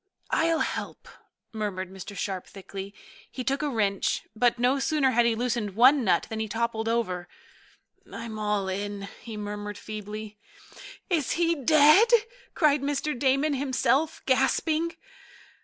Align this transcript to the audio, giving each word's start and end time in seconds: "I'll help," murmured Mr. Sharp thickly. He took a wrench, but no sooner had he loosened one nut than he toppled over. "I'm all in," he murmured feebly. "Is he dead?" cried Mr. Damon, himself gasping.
"I'll 0.31 0.61
help," 0.61 1.07
murmured 1.53 1.91
Mr. 1.91 2.17
Sharp 2.17 2.47
thickly. 2.47 2.91
He 3.29 3.43
took 3.43 3.61
a 3.61 3.69
wrench, 3.69 4.23
but 4.35 4.57
no 4.57 4.79
sooner 4.79 5.11
had 5.11 5.27
he 5.27 5.35
loosened 5.35 5.75
one 5.75 6.03
nut 6.03 6.25
than 6.27 6.39
he 6.39 6.47
toppled 6.47 6.89
over. 6.89 7.27
"I'm 8.11 8.39
all 8.39 8.67
in," 8.67 9.07
he 9.21 9.37
murmured 9.37 9.77
feebly. 9.77 10.39
"Is 11.07 11.33
he 11.33 11.53
dead?" 11.53 12.07
cried 12.55 12.81
Mr. 12.81 13.13
Damon, 13.13 13.53
himself 13.53 14.23
gasping. 14.25 14.95